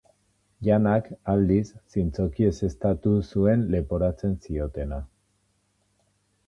Janak, 0.67 1.09
aldiz, 1.33 1.65
zintzoki 1.97 2.47
ezeztatu 2.53 3.15
zuen 3.29 3.67
leporatzen 3.75 4.35
ziotena. 4.47 5.03